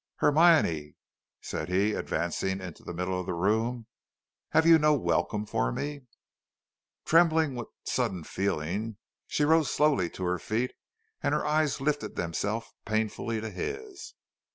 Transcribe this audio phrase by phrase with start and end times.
[0.15, 0.95] "Hermione,"
[1.41, 3.85] said he, advancing into the middle of the room,
[4.49, 6.07] "have you no welcome for me?"
[7.05, 10.73] Trembling with sudden feeling, she rose slowly to her feet;
[11.21, 14.15] and her eyes lifted themselves painfully to his.